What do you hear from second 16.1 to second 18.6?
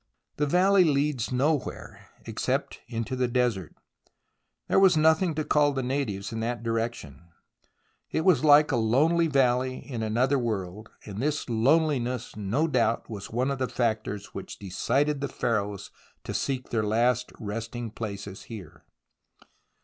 to seek their last resting places